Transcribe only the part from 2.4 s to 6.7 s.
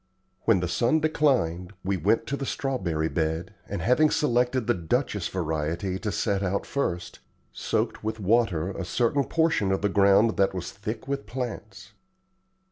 strawberry bed, and having selected the Duchess variety to set out